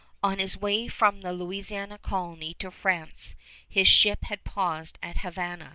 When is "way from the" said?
0.57-1.31